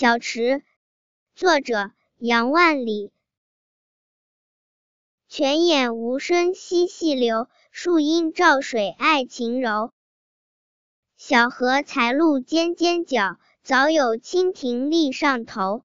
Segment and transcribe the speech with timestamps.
[0.00, 0.64] 小池
[1.34, 3.12] 作者杨万里
[5.28, 9.92] 泉眼无声惜细流树阴照水爱晴柔
[11.18, 15.84] 小荷才露尖尖角早有蜻蜓立上头。